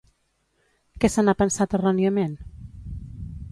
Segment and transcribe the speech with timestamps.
[1.03, 2.35] Què se n'ha pensat erròniament?